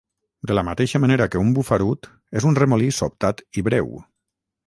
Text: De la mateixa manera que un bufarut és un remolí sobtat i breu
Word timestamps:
De 0.51 0.53
la 0.59 0.61
mateixa 0.69 1.01
manera 1.03 1.27
que 1.35 1.41
un 1.43 1.51
bufarut 1.57 2.09
és 2.41 2.49
un 2.51 2.57
remolí 2.61 2.89
sobtat 3.01 3.45
i 3.63 3.67
breu 3.71 3.93